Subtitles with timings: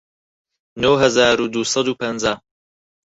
[0.81, 2.33] نۆ هەزار و دوو سەد و پەنجا